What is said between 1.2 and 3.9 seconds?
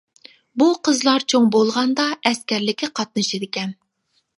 چوڭ بولغاندا ئەسكەرلىككە قاتنىشىدىكەن.